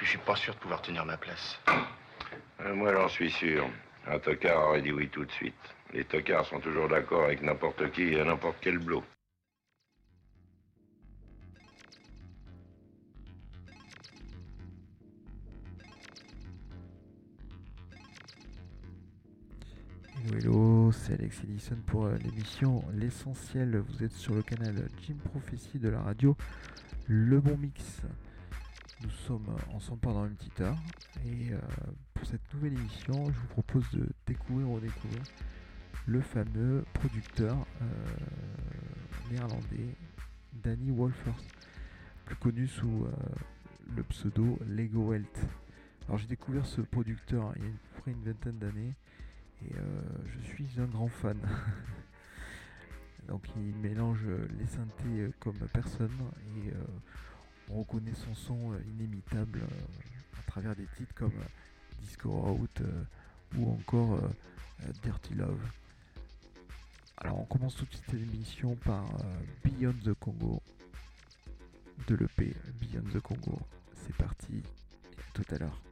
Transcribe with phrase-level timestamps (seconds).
[0.00, 1.60] Je suis pas sûr de pouvoir tenir ma place.
[2.60, 3.68] Euh, moi, j'en suis sûr.
[4.06, 5.54] Un tocard aurait dit oui tout de suite.
[5.92, 9.04] Les tocards sont toujours d'accord avec n'importe qui et n'importe quel blot.
[20.92, 23.76] C'est Alex Edison pour euh, l'émission L'essentiel.
[23.76, 26.36] Vous êtes sur le canal Jim Prophecy de la radio
[27.06, 28.02] Le Bon Mix.
[29.02, 30.76] Nous sommes ensemble pendant une petite heure
[31.24, 31.58] et euh,
[32.14, 35.22] pour cette nouvelle émission, je vous propose de découvrir ou redécouvrir
[36.06, 37.84] le fameux producteur euh,
[39.30, 39.94] néerlandais
[40.52, 41.42] Danny Wolfers,
[42.26, 43.12] plus connu sous euh,
[43.96, 45.46] le pseudo Lego Welt.
[46.08, 48.94] Alors j'ai découvert ce producteur hein, il y a près une vingtaine d'années
[49.62, 51.38] et euh, je suis un grand fan.
[53.28, 54.26] Donc il mélange
[54.58, 56.16] les synthés euh, comme personne
[56.56, 56.84] et euh,
[57.70, 59.60] on reconnaît son son inimitable
[60.38, 61.38] à travers des titres comme
[62.00, 62.82] Disco Out
[63.56, 64.20] ou encore
[65.02, 65.60] Dirty Love.
[67.22, 70.62] Alors on commence toute cette émission par euh, Beyond the Congo
[72.08, 73.58] de l'EP Beyond the Congo.
[73.94, 74.62] C'est parti
[75.18, 75.89] à tout à l'heure.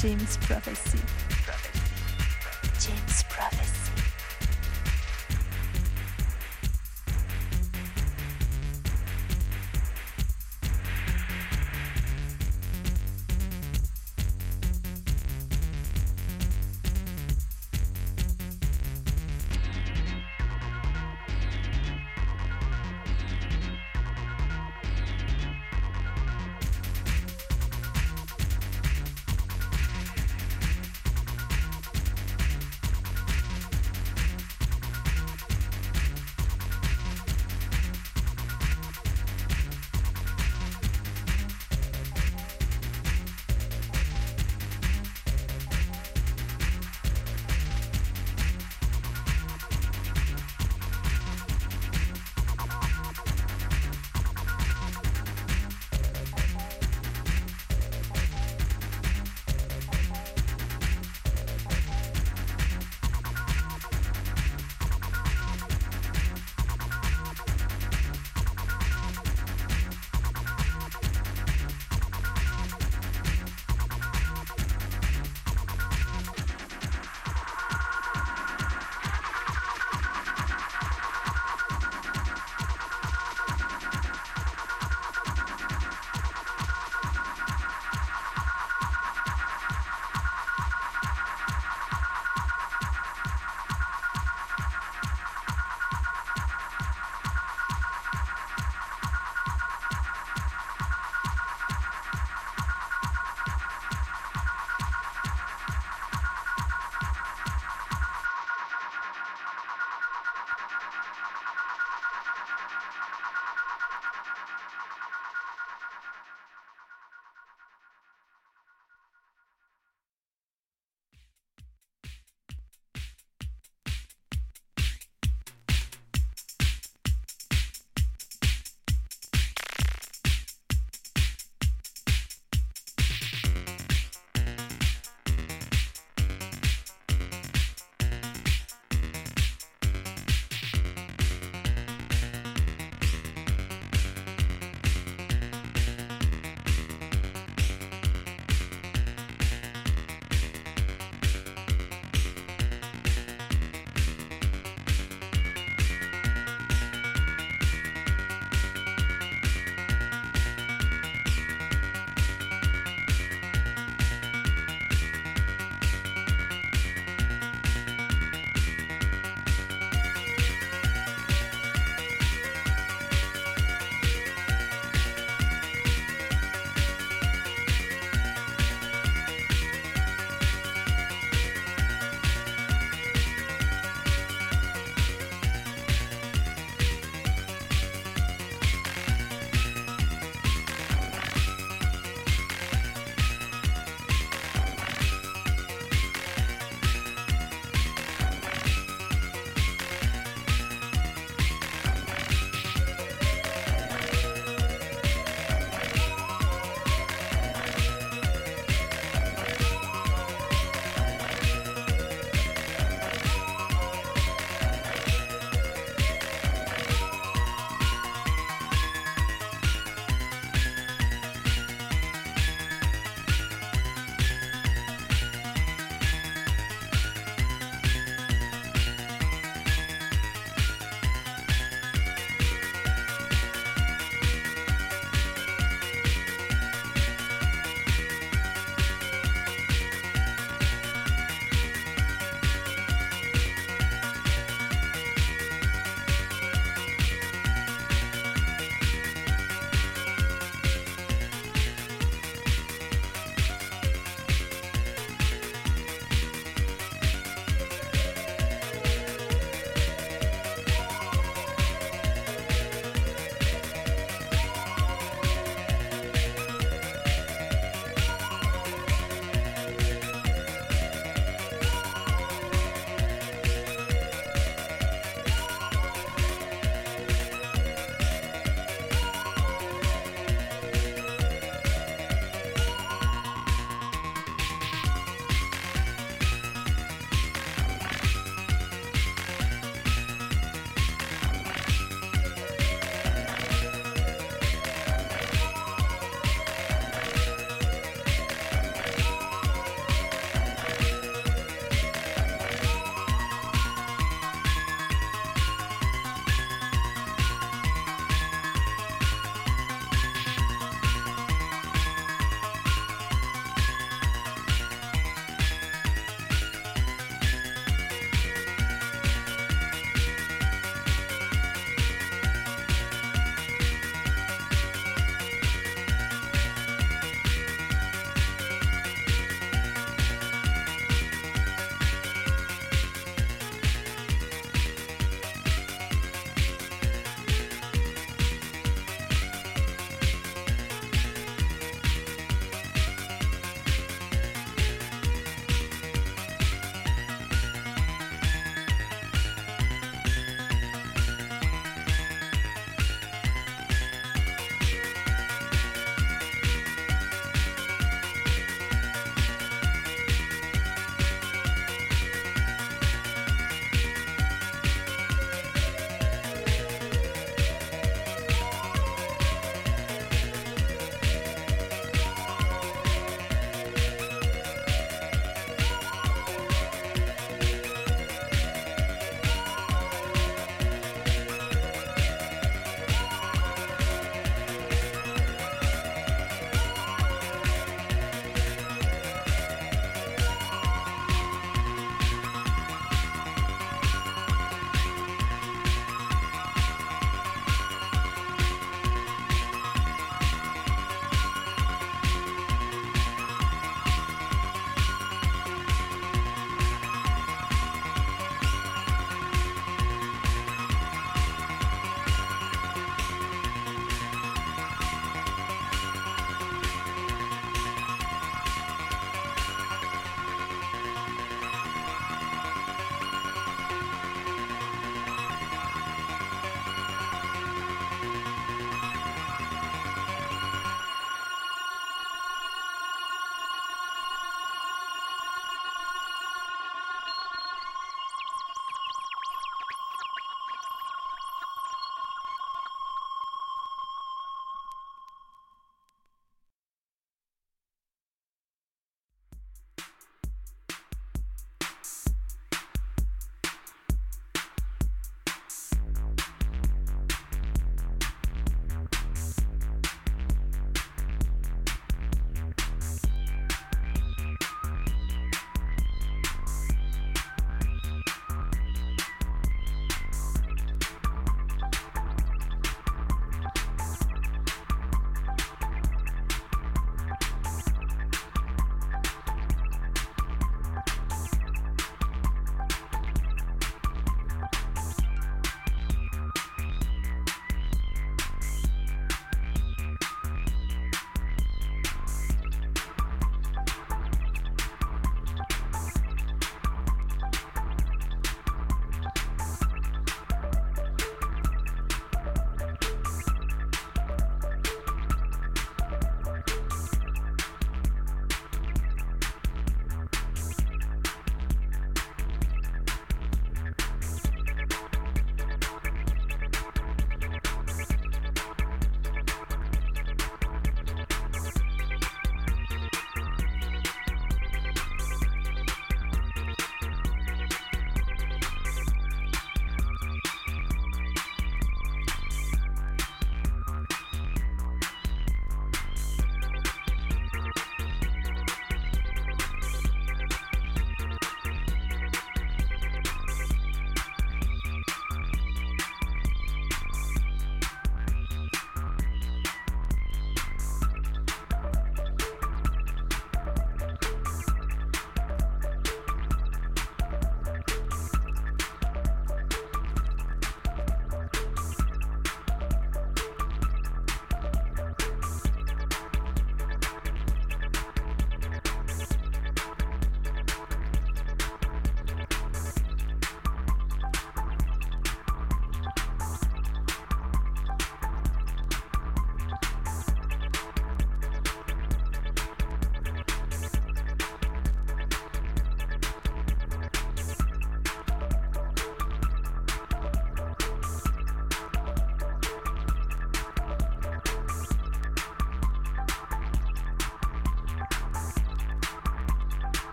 [0.00, 1.29] James Prophecy.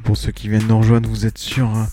[0.00, 1.88] Pour ceux qui viennent nous rejoindre, vous êtes sur hein,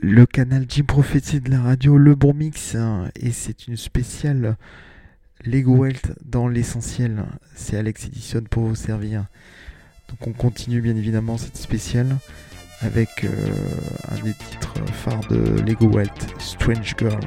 [0.00, 4.56] le canal Jim Prophecy de la radio, le bon mix, hein, et c'est une spéciale
[5.44, 7.24] Lego Wealth dans l'essentiel.
[7.54, 9.26] C'est Alex Edition pour vous servir.
[10.08, 12.16] Donc on continue bien évidemment cette spéciale
[12.80, 13.28] avec euh,
[14.10, 17.20] un des titres phares de Lego Wealth, Strange Girl.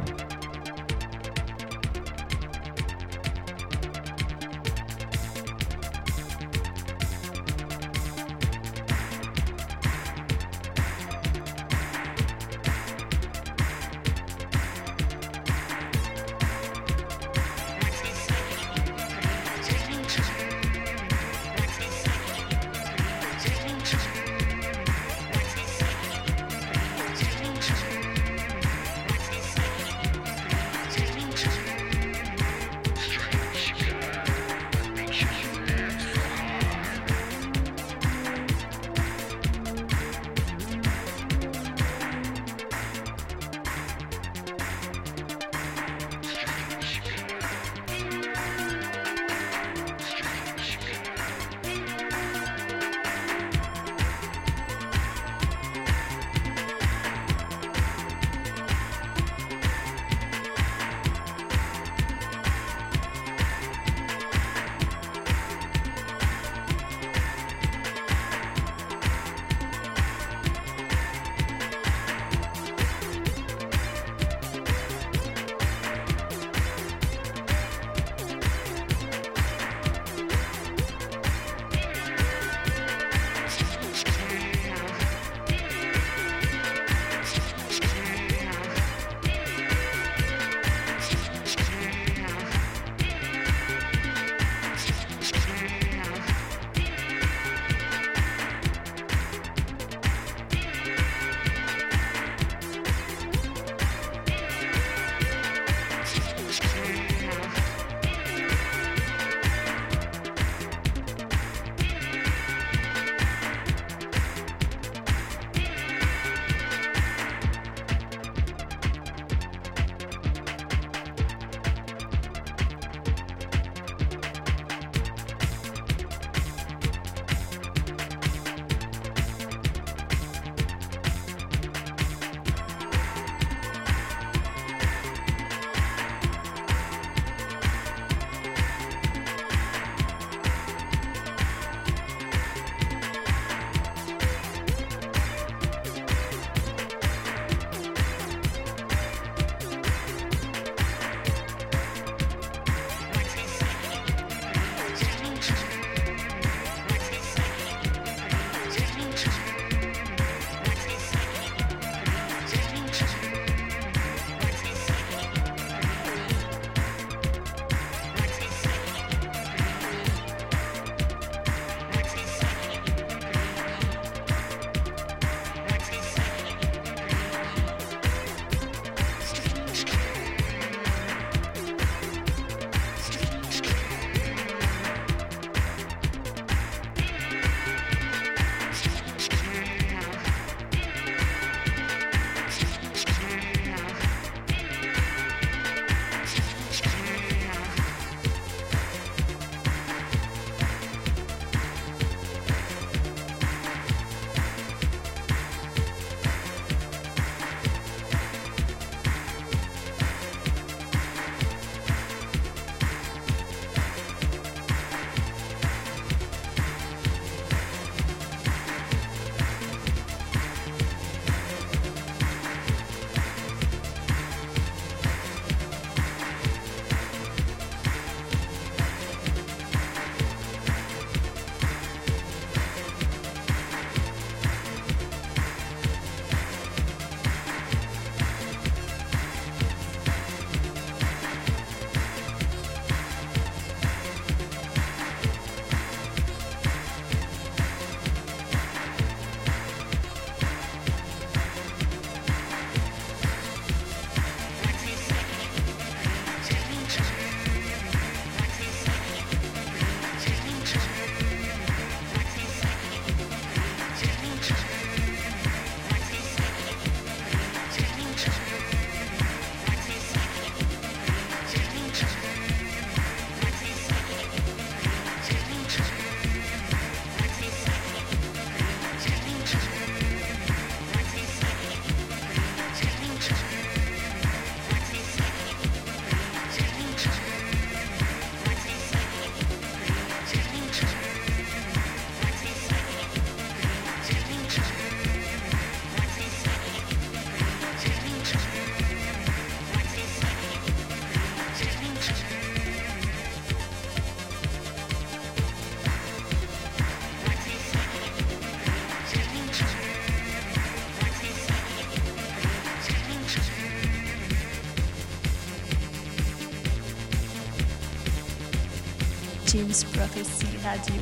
[319.79, 321.01] James Prophecy Radio.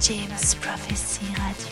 [0.00, 1.71] James Prophecy Radio.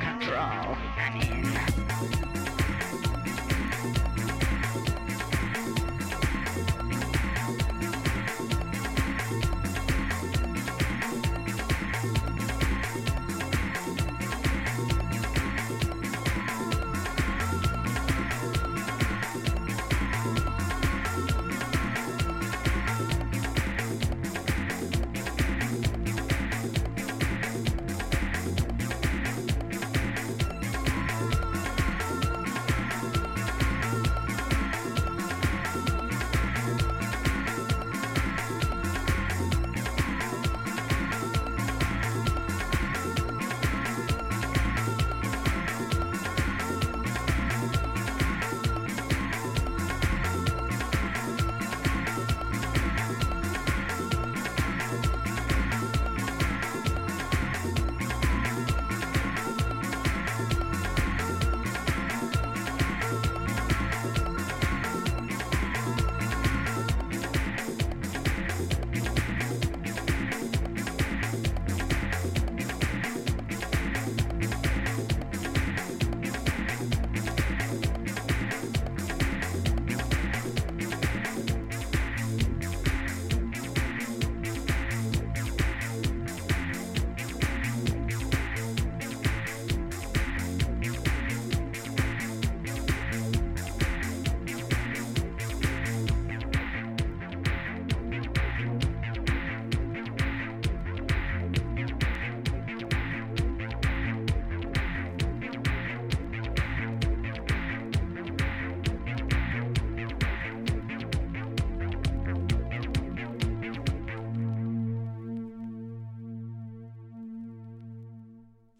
[0.00, 0.75] Control.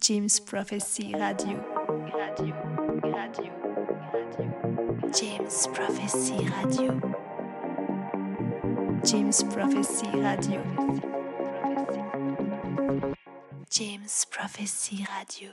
[0.06, 1.56] James Prophecy Radio.
[2.14, 2.54] Radio.
[3.02, 3.50] Radio.
[4.14, 5.10] Radio.
[5.10, 7.00] James Prophecy Radio.
[9.04, 10.62] James Prophecy Radio.
[13.68, 15.50] James Prophecy Radio.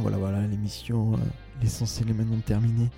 [0.00, 1.16] Voilà, voilà, l'émission, euh,
[1.60, 2.88] l'essentiel est maintenant terminée.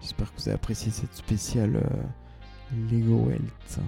[0.00, 3.80] J'espère que vous avez apprécié cette spéciale euh, Lego Health.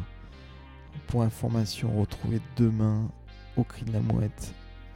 [1.06, 3.08] Pour information, retrouvez demain
[3.56, 4.52] au cri de la mouette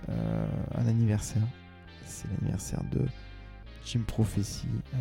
[0.08, 1.46] euh, un anniversaire.
[2.06, 3.06] C'est l'anniversaire de
[3.84, 4.98] Jim Prophecy, euh,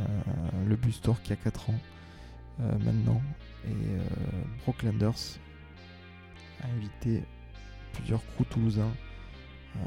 [0.67, 1.80] le Bustor qui a 4 ans
[2.59, 3.22] maintenant.
[3.65, 3.99] Et euh,
[4.63, 5.39] Brocklanders
[6.61, 7.24] a invité
[7.93, 8.91] plusieurs crews toulousains.
[9.76, 9.80] Euh,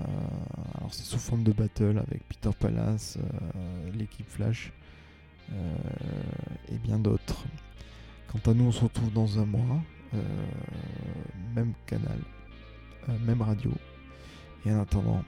[0.79, 4.73] alors c'est sous forme de battle avec Peter Palace, euh, l'équipe Flash
[5.53, 5.77] euh,
[6.71, 7.45] et bien d'autres.
[8.29, 9.83] Quant à nous, on se retrouve dans un mois,
[11.55, 12.19] même canal,
[13.27, 13.71] même radio.
[14.65, 15.23] Et en attendant,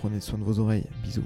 [0.00, 0.86] prenez soin de vos oreilles.
[1.02, 1.22] Bisous.